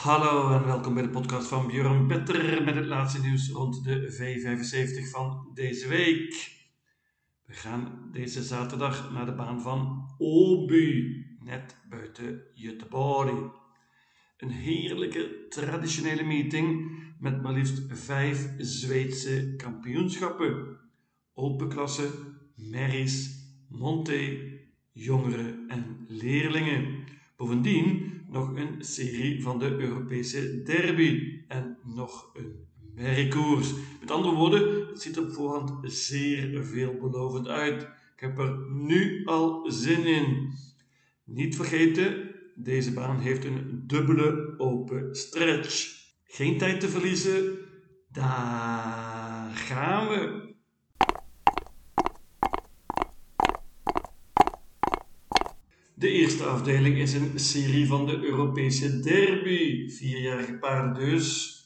[0.00, 4.12] Hallo en welkom bij de podcast van Björn Petter met het laatste nieuws rond de
[4.12, 6.52] V75 van deze week.
[7.44, 13.52] We gaan deze zaterdag naar de baan van Åby, net buiten Göteborg.
[14.36, 20.78] Een heerlijke traditionele meeting met maar liefst vijf Zweedse kampioenschappen.
[21.34, 22.10] Open klasse,
[22.56, 23.30] merries,
[24.92, 27.04] jongeren en leerlingen.
[27.40, 33.72] Bovendien nog een serie van de Europese derby en nog een merkkoers.
[34.00, 37.82] Met andere woorden, het ziet op voorhand zeer veelbelovend uit.
[37.82, 40.52] Ik heb er nu al zin in.
[41.24, 46.04] Niet vergeten, deze baan heeft een dubbele open stretch.
[46.24, 47.58] Geen tijd te verliezen.
[48.12, 50.49] Daar gaan we.
[56.00, 59.90] De eerste afdeling is een serie van de Europese derby.
[59.90, 61.56] Vierjarige paarden dus.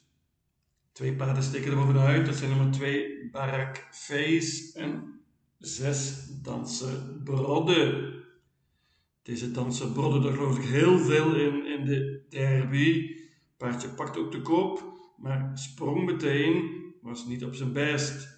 [0.92, 2.26] Twee paarden steken er bovenuit.
[2.26, 5.20] Dat zijn nummer 2 Barak Face en
[5.58, 8.12] 6 Danser Brodde.
[9.22, 13.16] Deze Danser Brodde, daar geloof ik heel veel in, in de derby.
[13.56, 14.82] Paardje pakt ook de kop,
[15.16, 16.70] maar sprong meteen,
[17.02, 18.28] was niet op zijn best.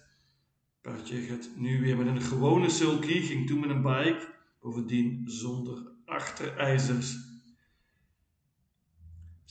[0.81, 5.91] Paardje gaat nu weer met een gewone sulky, ging toen met een bike bovendien zonder
[6.05, 7.17] achterijzers.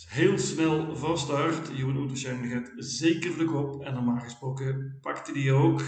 [0.09, 1.71] Heel snel start.
[1.75, 5.83] Johan Oetersheim gaat zeker de kop en normaal gesproken pakte die ook.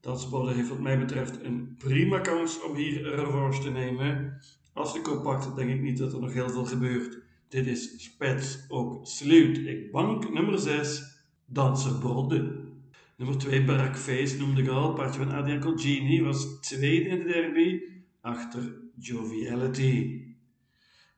[0.00, 4.40] Dat sport heeft wat mij betreft een prima kans om hier revanche te nemen.
[4.72, 7.18] Als de kop pakt, denk ik niet dat er nog heel veel gebeurt.
[7.48, 9.58] Dit is spets ook sluit.
[9.58, 11.02] Ik bank nummer 6,
[11.46, 12.68] Danser Brodde.
[13.16, 14.92] Nummer 2, Barack Face noemde ik al.
[14.92, 17.80] Paardje van Adrian Colgini was tweede in de derby
[18.20, 20.24] achter Joviality.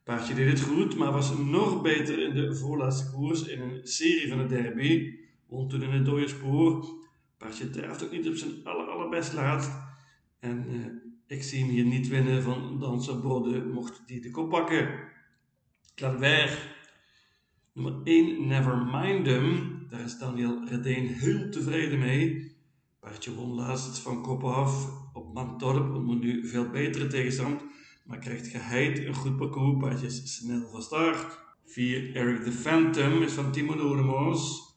[0.04, 4.28] Paardje deed het goed, maar was nog beter in de voorlaatste koers in een serie
[4.28, 5.18] van de derby.
[5.46, 6.86] Won toen in het dode spoor.
[7.38, 9.70] Paardje drijft ook niet op zijn aller, allerbest laatst.
[10.38, 10.86] En uh,
[11.26, 15.10] ik zie hem hier niet winnen van Danser Brodde, mocht die de kop pakken.
[15.94, 16.70] Claver.
[17.72, 19.86] Nummer 1, Never Mind Them.
[19.88, 22.56] Daar is Daniel Redeen heel tevreden mee.
[23.00, 25.01] Paardje won laatst van kop af
[25.32, 27.62] Mantorp ontmoet nu veel betere tegenstand,
[28.04, 31.40] maar krijgt geheid een goed parcours, paardje is snel van start.
[31.66, 34.72] 4 Eric the Phantom is van Timo Noordemoos.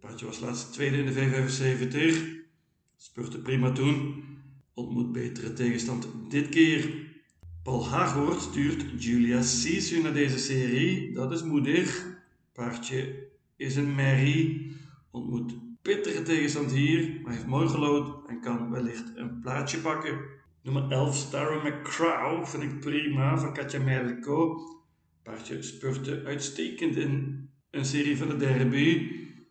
[0.00, 2.24] Paardje was laatst tweede in de V75.
[2.96, 4.24] Spurte prima toen.
[4.74, 6.90] Ontmoet betere tegenstand dit keer.
[7.62, 11.12] Paul Hagoort stuurt Julia Sisu naar deze serie.
[11.12, 12.06] Dat is moedig.
[12.52, 14.76] Paardje is een merrie.
[15.10, 15.54] Ontmoet
[15.86, 20.18] pittige tegenstand hier, maar heeft mooi gelood en kan wellicht een plaatsje pakken.
[20.62, 24.60] Nummer 11, Starry McCrow, vind ik prima, van Katja Merlico.
[25.22, 29.10] Paardje spurte uitstekend in een serie van de derby.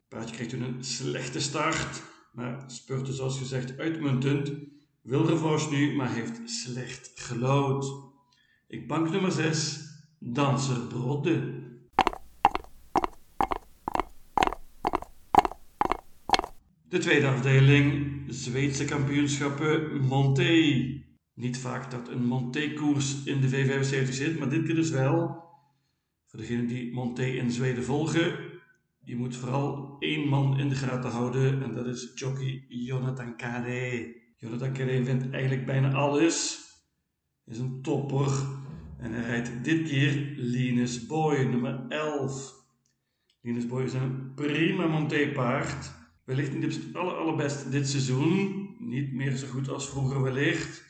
[0.09, 2.01] Paardje kreeg toen een slechte start,
[2.33, 4.51] maar spurte zoals gezegd uitmuntend.
[5.01, 7.85] Wil revanche nu, maar heeft slecht gelood.
[8.67, 9.79] Ik bank nummer 6,
[10.19, 11.54] Danser Brodde.
[16.89, 21.03] De tweede afdeling, Zweedse kampioenschappen Monté.
[21.33, 25.43] Niet vaak dat een Monté-koers in de V75 zit, maar dit keer dus wel.
[26.25, 28.35] Voor degenen die Monté in Zweden volgen,
[29.03, 34.15] die moet vooral één man in de gaten houden en dat is jockey Jonathan Kade.
[34.37, 36.59] Jonathan Kade vindt eigenlijk bijna alles.
[37.45, 38.31] Is een topper
[38.97, 42.53] en hij rijdt dit keer Linus Boy, nummer 11.
[43.41, 46.03] Linus Boy is een prima Monté-paard.
[46.25, 48.69] Wellicht niet op zijn aller, allerbest dit seizoen.
[48.79, 50.85] Niet meer zo goed als vroeger wellicht.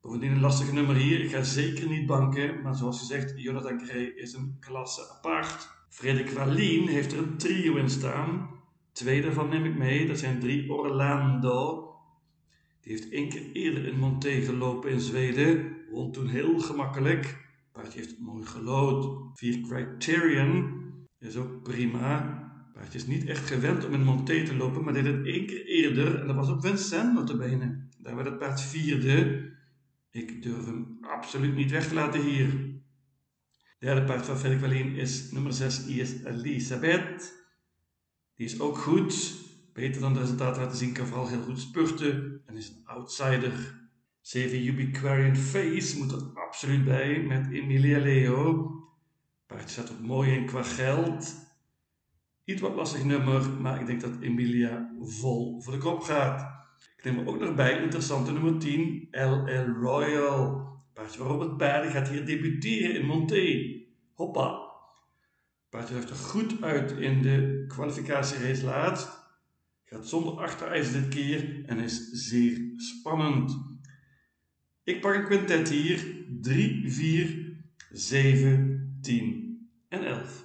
[0.00, 1.20] Bovendien een lastig nummer hier.
[1.20, 2.62] Ik ga zeker niet banken.
[2.62, 5.68] Maar zoals gezegd, Jonathan Gray is een klasse apart.
[5.88, 8.50] Frederik Wallien heeft er een trio in staan.
[8.92, 10.06] Twee daarvan neem ik mee.
[10.06, 11.88] Dat zijn drie Orlando.
[12.80, 15.76] Die heeft één keer eerder in Monté gelopen in Zweden.
[15.90, 17.48] Won toen heel gemakkelijk.
[17.72, 19.30] Paardje heeft mooi gelood.
[19.38, 20.82] Vier Criterion
[21.18, 22.41] is ook prima.
[22.72, 25.66] Paardje is niet echt gewend om in Monté te lopen, maar deed het één keer
[25.66, 26.20] eerder.
[26.20, 27.86] En dat was op Vincennes notabene.
[27.98, 29.50] Daar werd het paard vierde.
[30.10, 32.70] Ik durf hem absoluut niet weg te laten hier.
[33.78, 37.34] Derde paard van Felix Wallien is nummer 6, is Elisabeth.
[38.34, 39.34] Die is ook goed.
[39.72, 43.80] Beter dan de resultaten laten zien, kan vooral heel goed spurten en is een outsider.
[44.20, 48.70] 7 Ubiquarian Face moet er absoluut bij met Emilia Leo.
[49.46, 51.34] Paardje staat ook mooi in qua geld.
[52.44, 56.66] Iets wat lastig nummer, maar ik denk dat Emilia vol voor de kop gaat.
[56.96, 60.70] Ik neem er ook nog bij interessante nummer 10, LL Royal.
[60.92, 63.76] Paardje waarop het paarden gaat hier debuteren in Monté.
[64.14, 64.70] Hoppa.
[65.68, 69.26] Paardje heeft er goed uit in de kwalificatierace laat.
[69.84, 73.56] Gaat zonder achterijzer dit keer en is zeer spannend.
[74.84, 76.24] Ik pak een quintet hier.
[76.40, 77.56] 3, 4,
[77.90, 80.41] 7, 10 en 11.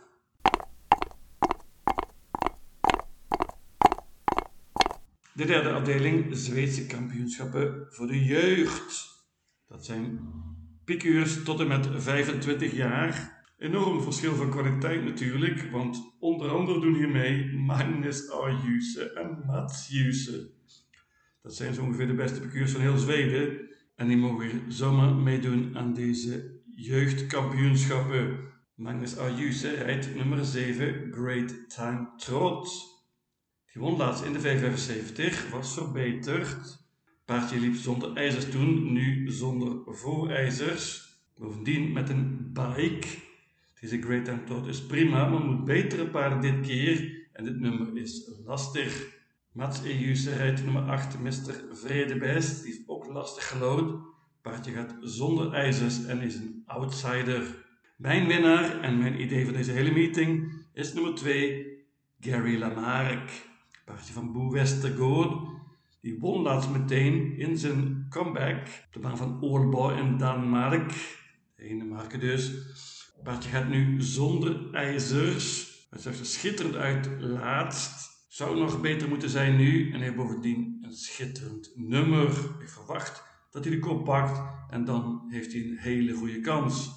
[5.38, 9.08] De derde afdeling, Zweedse kampioenschappen voor de jeugd.
[9.68, 10.20] Dat zijn
[10.86, 13.44] piqueurs tot en met 25 jaar.
[13.58, 19.88] Enorm verschil van kwaliteit natuurlijk, want onder andere doen hier mee Magnus Arjuse en Mats
[19.88, 20.50] Juse.
[21.42, 23.70] Dat zijn zo ongeveer de beste piqueurs van heel Zweden.
[23.96, 28.40] En die mogen zomaar meedoen aan deze jeugdkampioenschappen.
[28.76, 32.96] Magnus Arjuse rijdt nummer 7 Great Time Trot.
[33.78, 36.86] Die won laatst in de 575, was verbeterd.
[37.26, 41.14] Paardje liep zonder ijzers toen, nu zonder voorijzers.
[41.36, 43.08] Bovendien met een bike.
[43.80, 47.28] Deze Great Time Trot is prima, maar moet betere paarden dit keer.
[47.34, 49.08] En dit nummer is lastig.
[49.52, 51.64] Mats Ejuse rijdt nummer 8, Mr.
[51.72, 52.64] Vredebest.
[52.64, 54.02] Die is ook lastig gelood.
[54.42, 57.66] Paardje gaat zonder ijzers en is een outsider.
[57.98, 61.66] Mijn winnaar en mijn idee van deze hele meeting is nummer 2,
[62.20, 63.56] Gary Lamarck.
[63.88, 65.32] Paardje van Boe Westergaard.
[66.02, 70.98] Die won laatst meteen in zijn comeback de baan van Ålborg in Denemarken.
[71.56, 72.52] Denemarken dus.
[73.24, 75.76] Paardje gaat nu zonder ijzers.
[75.90, 78.26] Het zag er schitterend uit laatst.
[78.28, 82.30] Zou nog beter moeten zijn nu en heeft bovendien een schitterend nummer.
[82.62, 86.90] Ik verwacht dat hij de kop pakt en dan heeft hij een hele goede kans.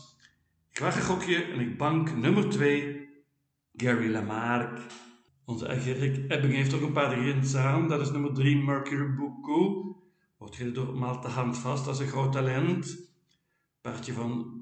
[0.70, 3.08] Ik waag een gokje en ik bank nummer 2,
[3.76, 4.78] Gary Lamarck.
[5.50, 7.88] Onze eigen Rick Ebbing heeft ook een paar erin samen.
[7.88, 9.96] Dat is nummer 3, Mercury Bucco.
[10.38, 13.10] Wordt gereden door Malte Handvast, dat is een groot talent.
[13.80, 14.60] Paardje van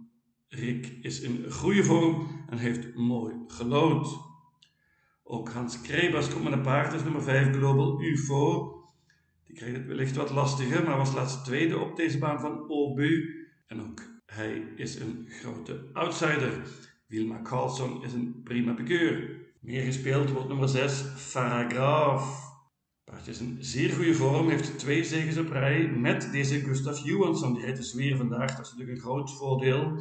[0.49, 4.19] Rick is in goede vorm en heeft mooi gelood.
[5.25, 8.75] Ook Hans Krebas komt met een paard, dat is nummer 5, Global UFO.
[9.45, 13.35] Die kreeg het wellicht wat lastiger, maar was laatst tweede op deze baan van Obu.
[13.67, 16.53] En ook hij is een grote outsider.
[17.07, 19.47] Wilma Carlson is een prima pikeur.
[19.61, 22.47] Meer gespeeld wordt nummer 6, Faragraaf.
[23.05, 27.53] Paardje is in zeer goede vorm, heeft twee zegens op rij met deze Gustav Johansson.
[27.53, 29.99] Die rijdt dus weer vandaag, dat is natuurlijk een groot voordeel.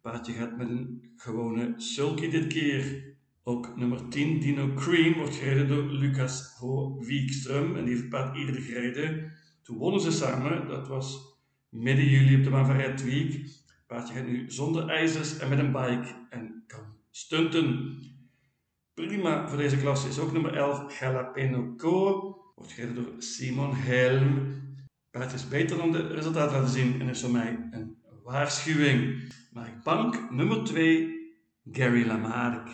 [0.00, 3.12] Paardje gaat met een gewone sulky dit keer.
[3.42, 7.76] Ook nummer 10, Dino Cream, wordt gereden door Lucas Ho Wiekström.
[7.76, 9.32] En die heeft het paard eerder gereden.
[9.62, 13.62] Toen wonnen ze samen, dat was midden juli op de baan Week.
[13.86, 17.98] Paardje gaat nu zonder ijzers en met een bike en kan stunten.
[18.94, 22.20] Prima voor deze klasse is ook nummer 11, Jalapeno Co.
[22.54, 24.62] Wordt gereden door Simon Helm.
[25.10, 29.22] Paardje is beter dan de resultaten laten zien en is voor mij een waarschuwing.
[29.52, 31.14] Maar bank nummer 2,
[31.72, 32.68] Gary Lamarck.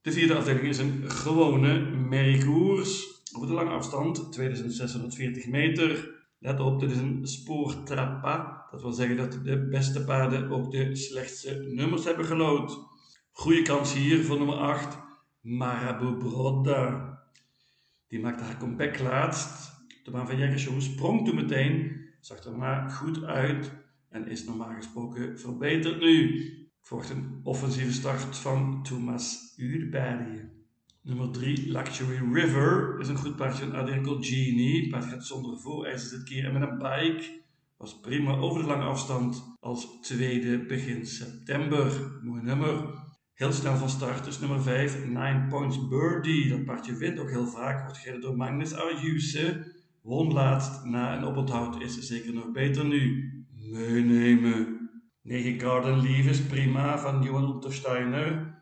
[0.00, 3.22] De vierde afdeling is een gewone merriekoers.
[3.36, 6.24] Over de lange afstand, 2640 meter.
[6.38, 8.59] Let op, dit is een spoortrappa.
[8.70, 12.78] Dat wil zeggen dat de beste paarden ook de slechtste nummers hebben gelood.
[13.32, 14.98] Goede kans hier voor nummer 8,
[15.40, 17.18] Marabu Broda.
[18.08, 19.72] Die maakte haar comeback laatst.
[20.04, 23.72] De baan van Jackershow sprong toen meteen, zag er maar goed uit
[24.08, 26.44] en is normaal gesproken verbeterd nu.
[26.80, 30.48] Volgt een offensieve start van Thomas Urberg.
[31.02, 33.64] Nummer 3, Luxury River, is een goed paardje
[34.04, 34.88] van Genie.
[34.88, 37.39] Paard gaat zonder voorijzers dit keer en met een bike.
[37.80, 42.18] Was prima over de lange afstand als tweede begin september.
[42.22, 42.94] Mooi nummer.
[43.34, 46.48] Heel snel van start is nummer 5, 9 Points Birdie.
[46.48, 47.82] Dat paardje wint ook heel vaak.
[47.82, 49.74] Wordt gereden door Magnus Arjuse.
[50.02, 51.80] Won laatst na een oponthoud.
[51.80, 53.32] Is zeker nog beter nu.
[53.70, 54.90] Meenemen.
[55.22, 58.58] 9 Garden Leaf is prima van Johan Untersteiner.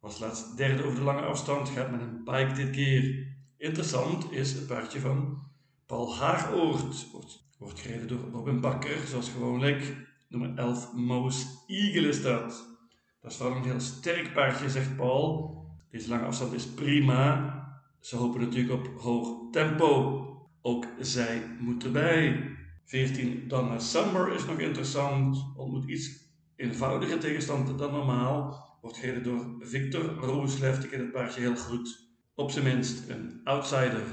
[0.00, 3.26] Was laatst derde over de lange afstand, gaat met een bike dit keer.
[3.56, 5.42] Interessant is het paardje van
[5.86, 7.10] Paul Haaroort.
[7.12, 9.96] Wordt, wordt gereden door Robin Bakker, zoals gewoonlijk.
[10.28, 12.76] Nummer 11 Moos Eagle is dat.
[13.20, 15.56] Dat is vooral een heel sterk paardje, zegt Paul.
[15.90, 17.54] Deze lange afstand is prima.
[18.00, 20.22] Ze hopen natuurlijk op hoog tempo.
[20.62, 22.50] Ook zij moet erbij.
[22.84, 25.44] 14 Donna Summer is nog interessant.
[25.56, 26.10] Ontmoet iets
[26.56, 28.64] eenvoudiger tegenstand dan normaal.
[28.80, 30.78] Wordt gereden door Victor Rooslev.
[30.78, 32.08] Die kent het paardje heel goed.
[32.34, 34.04] Op zijn minst een outsider.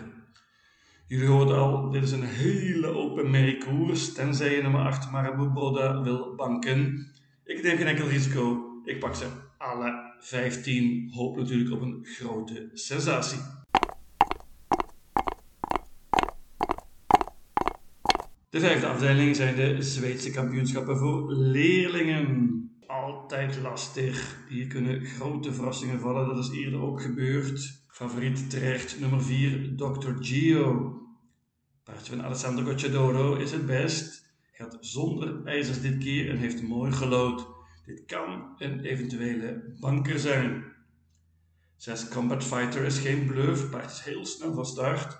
[1.13, 4.13] Jullie hoorden al, dit is een hele open merkkoers.
[4.13, 7.11] Tenzij je nummer 8 Marabu Broda wil banken.
[7.45, 8.63] Ik neem geen enkel risico.
[8.85, 9.25] Ik pak ze
[9.57, 11.09] alle 15.
[11.11, 13.39] Hoop natuurlijk op een grote sensatie.
[18.49, 22.61] De vijfde afdeling zijn de Zweedse kampioenschappen voor leerlingen.
[22.87, 24.37] Altijd lastig.
[24.49, 26.27] Hier kunnen grote verrassingen vallen.
[26.27, 27.81] Dat is eerder ook gebeurd.
[27.87, 30.11] Favoriet terecht nummer 4, Dr.
[30.19, 31.01] Gio.
[31.83, 34.31] Paardje van Alessandro Gocciadoro is het best.
[34.51, 37.47] Gaat zonder ijzers dit keer en heeft mooi gelood.
[37.85, 40.63] Dit kan een eventuele banker zijn.
[41.75, 43.69] 6 Combat Fighter is geen bluff.
[43.69, 45.17] Paard is heel snel van start.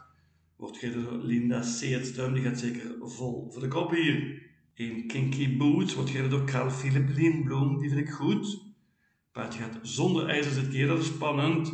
[0.55, 2.33] Wordt gereden door Linda Seertström.
[2.33, 4.41] Die gaat zeker vol voor de kop hier.
[4.75, 7.79] Een Kinky Boot wordt gereden door Carl Philip Lindblom.
[7.79, 8.61] Die vind ik goed.
[9.31, 10.87] Paardje gaat zonder ijzers dit keer.
[10.87, 11.73] Dat is spannend.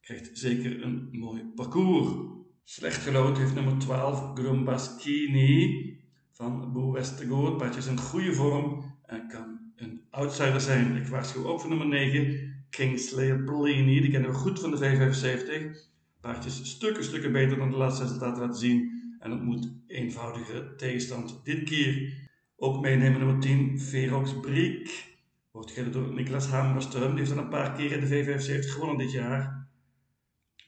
[0.00, 2.32] Krijgt zeker een mooi parcours.
[2.66, 5.98] Slecht gelood heeft nummer 12 Grumbaschini
[6.30, 7.56] van Bo Westergaard.
[7.56, 10.96] Paardje is in goede vorm en kan een outsider zijn.
[10.96, 14.00] Ik waarschuw ook voor nummer 9 Kingsley Bellini.
[14.00, 15.88] Die kennen we goed van de 575.
[16.20, 18.90] Paardje is stukken, stukken beter dan de laatste resultaten laten zien.
[19.18, 22.12] En het moet eenvoudige tegenstand dit keer.
[22.56, 25.16] Ook meenemen nummer 10 Verox Briek.
[25.50, 27.10] Wordt gereden door Niklas Hamerström.
[27.10, 29.53] Die heeft al een paar keer de 575 gewonnen dit jaar.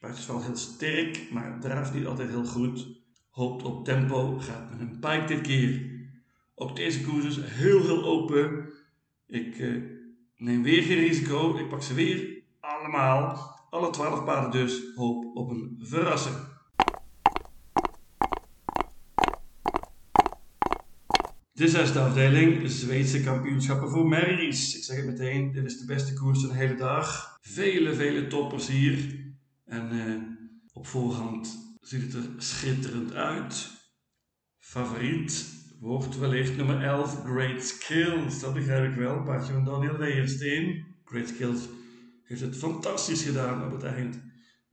[0.01, 2.87] Paard is wel heel sterk, maar draaft niet altijd heel goed.
[3.31, 5.95] Hoopt op tempo, gaat met een pike dit keer.
[6.55, 8.73] Ook deze koers is heel heel open.
[9.27, 9.83] Ik uh,
[10.37, 11.59] neem weer geen risico.
[11.59, 13.55] Ik pak ze weer allemaal.
[13.71, 14.83] Alle 12 paarden dus.
[14.95, 16.37] Hoop op een verrassing.
[21.53, 24.77] De zesde afdeling, Zweedse kampioenschappen voor merries.
[24.77, 27.39] Ik zeg het meteen, dit is de beste koers van de hele dag.
[27.41, 29.16] Vele, vele toppers hier.
[29.67, 30.23] En uh,
[30.73, 33.71] op voorhand ziet het er schitterend uit.
[34.59, 38.41] Favoriet wordt wellicht nummer 11, Great Skills.
[38.41, 39.23] Dat begrijp ik wel.
[39.23, 40.87] Paardje van Daniel Weijersteen.
[41.05, 41.69] Great Skills
[42.23, 44.21] heeft het fantastisch gedaan op het eind.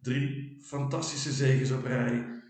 [0.02, 2.42] Drie fantastische zegens op rij.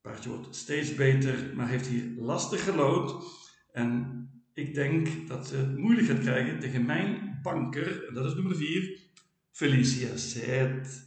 [0.00, 3.24] Paardje wordt steeds beter, maar heeft hier lastig gelood.
[3.72, 8.06] En ik denk dat ze het moeilijk gaat krijgen tegen mijn banker.
[8.08, 8.98] En dat is nummer 4,
[9.50, 11.03] Felicia Zet.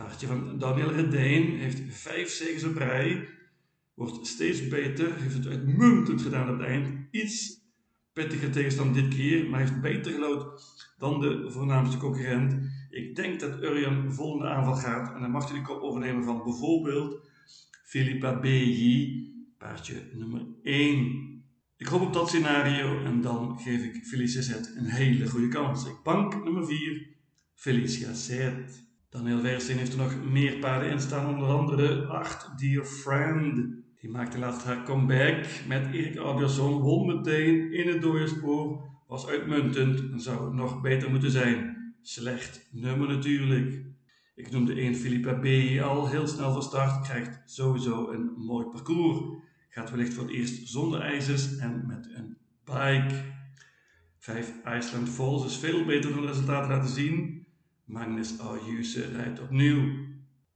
[0.00, 3.28] Paardje van Daniel Redijn heeft vijf zegens op rij.
[3.94, 5.20] Wordt steeds beter.
[5.20, 6.88] Heeft het uitmuntend gedaan op het eind.
[7.10, 7.60] Iets
[8.12, 9.48] pittiger tegenstand dit keer.
[9.48, 10.62] Maar heeft beter gelood
[10.98, 12.56] dan de voornaamste concurrent.
[12.90, 15.14] Ik denk dat Urian volgende aanval gaat.
[15.14, 17.28] En dan mag hij de kop overnemen van bijvoorbeeld
[17.84, 19.28] Philippa Beji.
[19.58, 21.44] Paardje nummer 1.
[21.76, 23.04] Ik hoop op dat scenario.
[23.04, 25.86] En dan geef ik Felicia Zet een hele goede kans.
[25.86, 27.06] Ik bank nummer 4.
[27.54, 28.89] Felicia Zet.
[29.10, 33.56] Daniel Weersteen heeft er nog meer paarden in staan, onder andere 8 Dear Friend.
[34.00, 40.10] Die maakte laatst haar comeback met Erik Albiasson, won meteen in het doorspoor, was uitmuntend
[40.10, 41.76] en zou nog beter moeten zijn.
[42.02, 43.84] Slecht nummer natuurlijk.
[44.34, 45.46] Ik noemde 1 Philippa B.
[45.82, 49.42] al heel snel van start, krijgt sowieso een mooi parcours.
[49.68, 53.14] Gaat wellicht voor het eerst zonder ijzers en met een bike.
[54.18, 57.39] 5 Iceland Falls is veel beter dan de resultaten laten zien.
[57.90, 60.08] Magnus Ayuse rijdt opnieuw.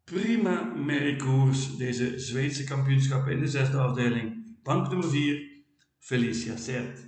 [0.04, 4.56] Prima merkkoers, deze Zweedse kampioenschappen in de zesde afdeling.
[4.62, 5.42] Bank nummer 4,
[5.98, 7.00] Felicia Zert.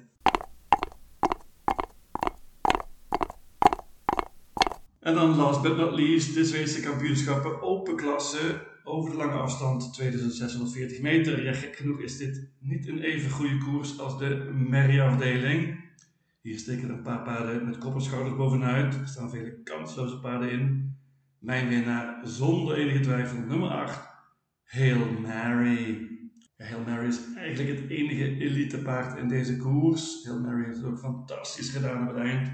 [5.00, 9.94] En dan last but not least de Zweedse kampioenschappen open klasse over de lange afstand
[9.94, 11.44] 2640 meter.
[11.44, 15.85] Ja, gek genoeg is dit niet een even goede koers als de Merrie-afdeling.
[16.46, 18.94] Hier steken een paar paarden met kopperschouders bovenuit.
[18.94, 20.96] Er staan vele kansloze paarden in.
[21.38, 24.08] Mijn winnaar zonder enige twijfel nummer 8,
[24.64, 26.08] Hail Mary.
[26.56, 30.24] Hail Mary is eigenlijk het enige elite paard in deze koers.
[30.24, 32.50] Hail Mary heeft het ook fantastisch gedaan op het eind.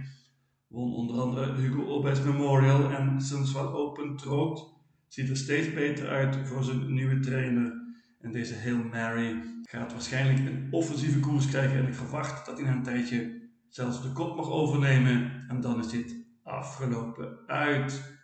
[0.68, 4.74] Won onder andere Hugo Obes Memorial en Sunswell Open Trot.
[5.08, 7.72] Ziet er steeds beter uit voor zijn nieuwe trainer.
[8.20, 11.78] En deze Hail Mary gaat waarschijnlijk een offensieve koers krijgen.
[11.78, 13.41] En ik verwacht dat hij na een tijdje
[13.74, 18.16] zelfs de kop mag overnemen en dan is dit afgelopen uit.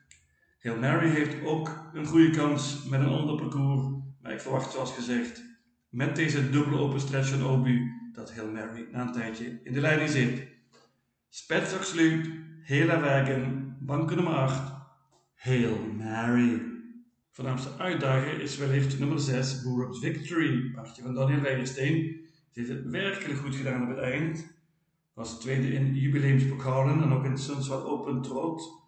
[0.59, 4.93] Hail Mary heeft ook een goede kans met een ander parcours, maar ik verwacht zoals
[4.93, 5.43] gezegd
[5.89, 9.81] met deze dubbele open stretch van Obu dat Hail Mary na een tijdje in de
[9.81, 10.47] leiding zit.
[11.29, 12.29] Spetsachsluit,
[12.63, 14.73] Hela Wagen, banken nummer 8,
[15.35, 16.63] Hail Mary.
[17.31, 21.95] Voornaamste uitdager is wellicht nummer 6, Boerup's Victory, paardje van Daniel Weijersteen.
[22.53, 24.58] Die heeft het werkelijk goed gedaan op het eind.
[25.19, 28.83] Was tweede in jubileumspokalen en ook in Sundsvall Open Trot.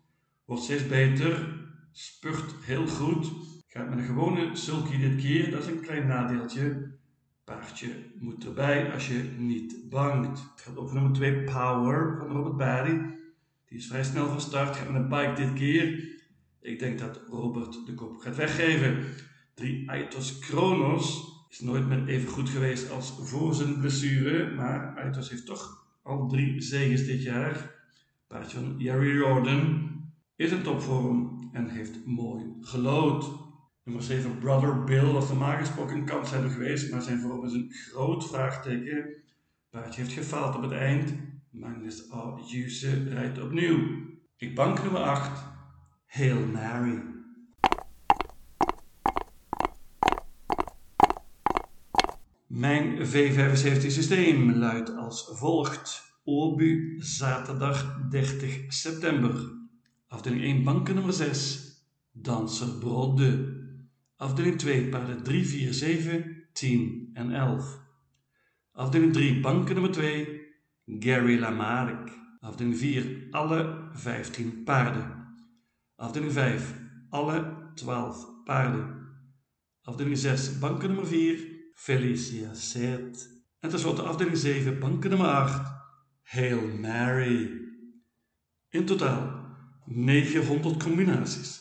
[0.45, 1.59] Wordt steeds beter,
[1.93, 3.33] spurt heel goed.
[3.67, 6.99] Gaat met een gewone sulky dit keer, dat is een klein nadeeltje.
[7.45, 10.41] Paardje moet erbij als je niet bangt.
[10.51, 13.19] Het gaat over nummer 2 Power van Robert Barry.
[13.67, 16.19] Die is vrij snel van start, gaat met een bike dit keer.
[16.61, 19.05] Ik denk dat Robert de kop gaat weggeven.
[19.55, 25.31] 3 Aitos Kronos Is nooit meer even goed geweest als voor zijn blessure, maar Aitos
[25.31, 27.79] heeft toch al drie zegens dit jaar.
[28.27, 29.91] Paardje van Jerry Jordan
[30.37, 33.31] is in topvorm en heeft mooi gelood.
[33.85, 37.53] Nummer 7 Brother Bill was normaal gesproken een kans hebben geweest, maar zijn vorm is
[37.53, 39.23] een groot vraagteken.
[39.71, 41.15] Paardje heeft gefaald op het eind.
[41.51, 42.39] Magnus A.
[42.47, 43.79] Juse rijdt opnieuw.
[44.37, 45.45] Ik bank nummer 8.
[46.07, 47.03] Hail Mary.
[52.51, 56.03] Mijn V75 systeem luidt als volgt.
[56.25, 59.53] Obu, zaterdag 30 september.
[60.09, 61.61] Afdeling 1, banken nummer 6.
[62.13, 63.59] Danser Brode.
[64.17, 67.79] Afdeling 2, paarden 3, 4, 7, 10 en 11.
[68.73, 70.41] Afdeling 3, banken nummer 2.
[70.87, 72.11] Gary Lamarck.
[72.41, 75.27] Afdeling 4, alle 15 paarden.
[75.97, 76.75] Afdeling 5,
[77.11, 79.09] alle 12 paarden.
[79.83, 81.59] Afdeling 6, banken nummer 4.
[81.81, 83.29] Felicia Set.
[83.61, 85.61] En tenslotte afdeling 7, banken nummer 8.
[86.23, 87.51] Hail Mary.
[88.71, 89.47] In totaal
[89.87, 91.61] 900 combinaties.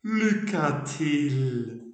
[0.00, 1.89] Lucatil.